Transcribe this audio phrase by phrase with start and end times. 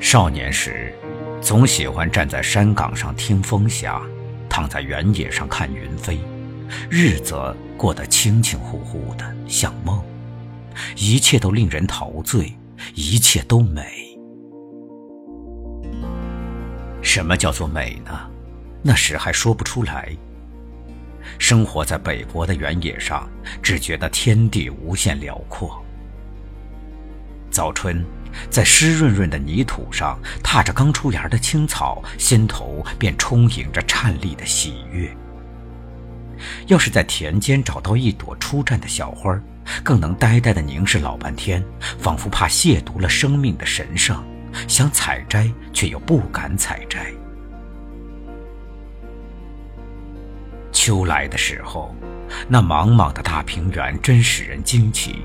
[0.00, 0.92] 少年时，
[1.40, 4.02] 总喜欢站在山岗上听风霞，
[4.48, 6.18] 躺在原野上看云飞，
[6.90, 10.02] 日子过得清清糊糊的，像梦，
[10.96, 12.52] 一切都令人陶醉，
[12.94, 13.84] 一切都美。
[17.02, 18.28] 什么叫做美呢？
[18.82, 20.16] 那时还说不出来。
[21.38, 23.28] 生活在北国的原野上，
[23.62, 25.84] 只觉得天地无限辽阔。
[27.50, 28.04] 早春，
[28.48, 35.10] 在湿润润的泥土上踏着刚出芽的青草，心头便充盈着颤栗的喜悦。
[36.68, 39.38] 要是在田间找到一朵初绽的小花，
[39.82, 41.62] 更能呆呆地凝视老半天，
[41.98, 44.24] 仿佛怕亵渎了生命的神圣，
[44.68, 47.12] 想采摘却又不敢采摘。
[50.90, 51.94] 秋来的时候，
[52.48, 55.24] 那茫茫的大平原真使人惊奇。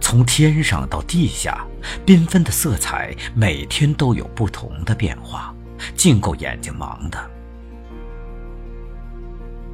[0.00, 1.66] 从天上到地下，
[2.06, 5.52] 缤纷的色彩每天都有不同的变化，
[5.96, 7.18] 尽够眼睛忙的。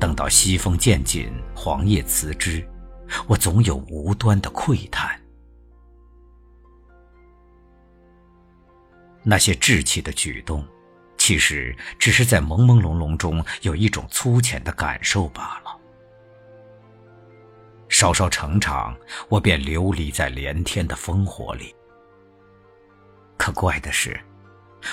[0.01, 2.67] 等到西风渐紧，黄叶辞枝，
[3.27, 5.21] 我总有无端的喟叹。
[9.23, 10.65] 那些稚气的举动。
[11.27, 15.75] 其实只是在朦朦胧胧中有一种粗浅的感受罢了。
[17.89, 18.95] 稍稍成长，
[19.31, 21.75] 我便流离在连天的烽火里。
[23.39, 24.21] 可怪的是，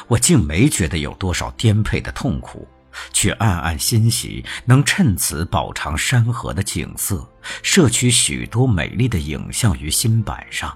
[0.07, 2.65] 我竟没觉得有多少颠沛的痛苦，
[3.11, 7.29] 却暗暗欣喜能趁此饱尝山河的景色，
[7.61, 10.73] 摄取许多美丽的影像于心板上。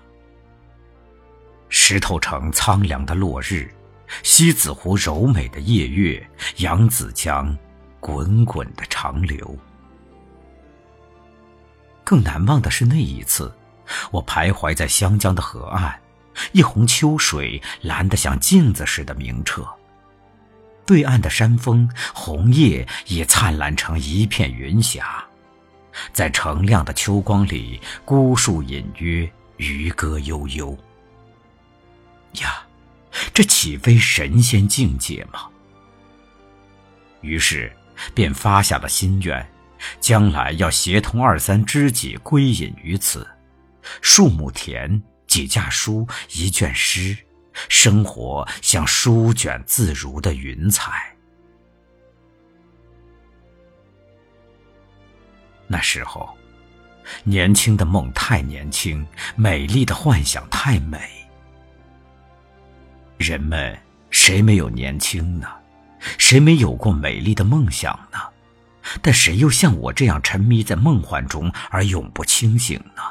[1.70, 3.74] 石头城苍凉的落日。
[4.24, 6.26] 西子湖柔美的夜月，
[6.58, 7.58] 扬子江
[8.00, 9.58] 滚滚的长流。
[12.04, 13.52] 更难忘的是那一次，
[14.12, 16.00] 我徘徊在湘江的河岸，
[16.52, 19.68] 一泓秋水蓝得像镜子似的明澈，
[20.86, 25.26] 对岸的山峰红叶也灿烂成一片云霞，
[26.14, 29.28] 在澄亮的秋光里，孤树隐约，
[29.58, 30.78] 渔歌悠悠。
[32.42, 32.65] 呀！
[33.34, 35.50] 这岂非神仙境界吗？
[37.22, 37.76] 于是，
[38.14, 39.46] 便发下了心愿，
[40.00, 43.28] 将来要协同二三知己归隐于此，
[44.02, 47.18] 数亩田，几架书，一卷诗，
[47.68, 51.16] 生活像舒卷自如的云彩。
[55.68, 56.30] 那时候，
[57.24, 61.15] 年轻的梦太年轻，美丽的幻想太美。
[63.18, 63.78] 人们
[64.10, 65.48] 谁没有年轻呢？
[66.18, 68.20] 谁没有过美丽的梦想呢？
[69.02, 73.02] 但谁又像我这样沉迷在梦幻中而永不清醒呢？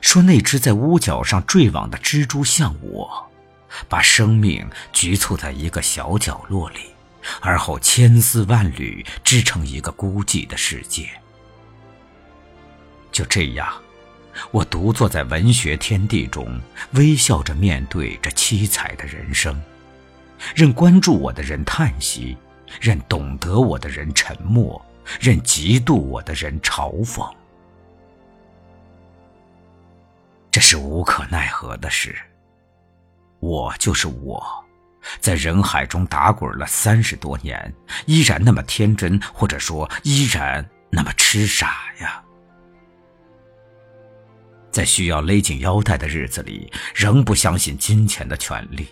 [0.00, 3.28] 说那只在屋角上坠网的蜘蛛像我，
[3.88, 6.90] 把生命局促在一个小角落里，
[7.40, 11.08] 而后千丝万缕织成一个孤寂的世界。
[13.10, 13.74] 就这样。
[14.50, 16.60] 我独坐在文学天地中，
[16.92, 19.60] 微笑着面对这七彩的人生，
[20.54, 22.36] 任关注我的人叹息，
[22.80, 24.84] 任懂得我的人沉默，
[25.20, 27.28] 任嫉妒我的人嘲讽。
[30.50, 32.16] 这是无可奈何的事。
[33.40, 34.42] 我就是我，
[35.20, 37.72] 在人海中打滚了三十多年，
[38.06, 42.22] 依然那么天真，或者说依然那么痴傻呀。
[44.76, 48.84] 在需要勒紧腰带的日子里，仍不相信金钱的权利；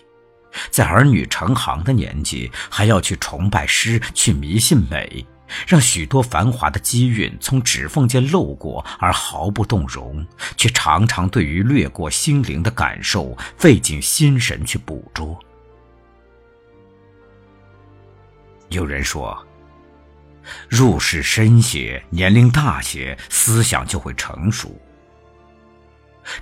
[0.71, 5.23] 在儿女成行的年纪，还要去崇拜诗，去迷信美，
[5.67, 10.25] 让许多繁华的机运从指缝间漏过，而毫不动容，
[10.57, 15.37] 却常常对于掠过心灵的感受，费尽心神去捕捉。
[18.69, 19.37] 有人说，
[20.67, 24.75] 入世深些，年龄大些，思想就会成熟。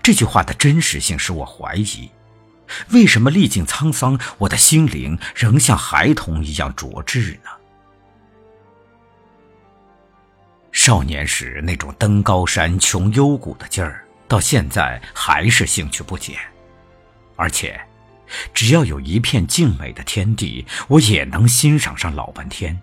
[0.01, 2.09] 这句话的真实性使我怀疑：
[2.91, 7.49] 为什么历尽沧桑，我的心灵仍像孩童一样拙智呢？
[10.71, 16.35] 少年时那种登高山、穷幽谷的劲儿，到现在还是兴趣不减。
[17.35, 17.79] 而且，
[18.53, 22.79] 只要有一片静美的天地，我也能欣赏上老半天。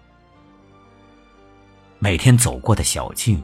[1.99, 3.43] 每天走过的小径。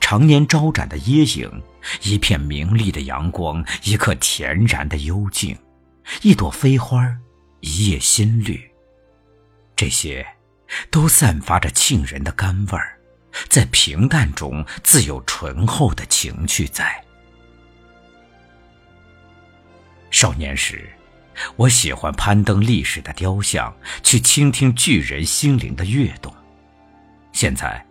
[0.00, 1.62] 常年招展的椰影，
[2.02, 5.56] 一片明丽的阳光，一刻恬然的幽静，
[6.22, 7.16] 一朵飞花，
[7.60, 8.70] 一夜新绿，
[9.76, 10.26] 这些，
[10.90, 12.98] 都散发着沁人的甘味儿，
[13.48, 17.00] 在平淡中自有醇厚的情趣在。
[20.10, 20.88] 少年时，
[21.54, 23.72] 我喜欢攀登历史的雕像，
[24.02, 26.34] 去倾听巨人心灵的跃动。
[27.32, 27.85] 现在，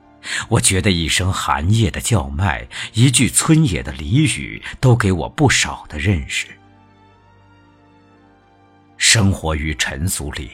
[0.50, 6.48] 我觉得一声寒夜的叫卖，一句村野的俚语，都给我不少的认识。
[8.98, 10.52] 生活于尘俗里，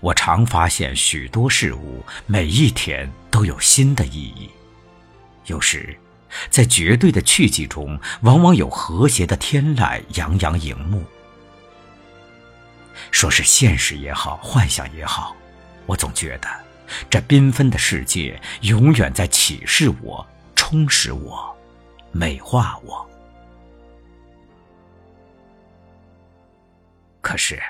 [0.00, 4.50] 我常发现许多事物，每一天都有新的意义。
[5.46, 5.96] 有时，
[6.48, 11.04] 在绝对的去迹中，往往有和谐的天籁洋洋盈目。
[13.10, 15.34] 说是现实也好，幻想也好，
[15.86, 16.69] 我总觉得。
[17.08, 21.56] 这缤纷的世界永远在启示我、充实我、
[22.12, 23.08] 美化我。
[27.20, 27.60] 可是，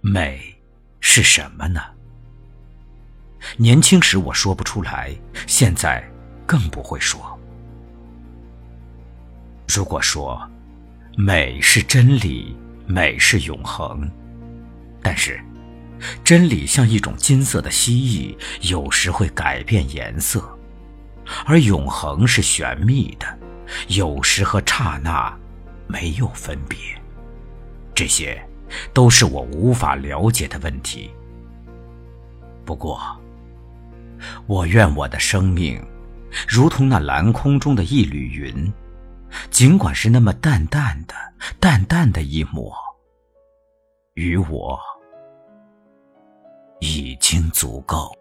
[0.00, 0.56] 美
[1.00, 1.80] 是什么呢？
[3.56, 5.14] 年轻时我说不出来，
[5.46, 6.02] 现在
[6.46, 7.38] 更不会说。
[9.68, 10.40] 如果说
[11.16, 14.10] 美是真理，美是永恒，
[15.02, 15.40] 但是。
[16.22, 18.36] 真理像一种金色的蜥蜴，
[18.70, 20.40] 有时会改变颜色；
[21.46, 23.26] 而永恒是玄秘的，
[23.88, 25.34] 有时和刹那
[25.86, 26.78] 没有分别。
[27.94, 28.40] 这些，
[28.92, 31.10] 都是我无法了解的问题。
[32.64, 33.00] 不过，
[34.46, 35.82] 我愿我的生命，
[36.46, 38.72] 如同那蓝空中的一缕云，
[39.50, 41.14] 尽管是那么淡淡的、
[41.58, 42.74] 淡淡的一抹，
[44.14, 44.78] 与我。
[46.80, 48.12] 已经足够。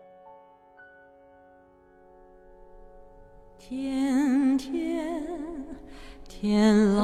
[3.58, 5.20] 天天
[6.30, 7.04] 天蓝，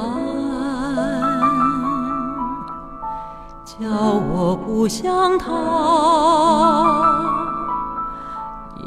[3.64, 5.50] 叫我不想他；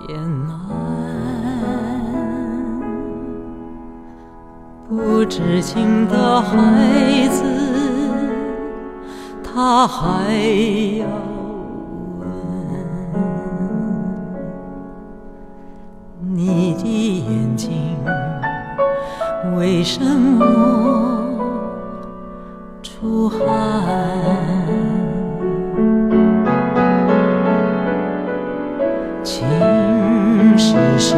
[0.08, 0.58] 也难，
[4.88, 7.44] 不知情的孩子，
[9.44, 10.34] 他还
[11.00, 11.35] 要。
[19.58, 20.46] 为什么
[22.84, 23.40] 出汗？
[29.24, 29.46] 情
[30.58, 31.18] 是深，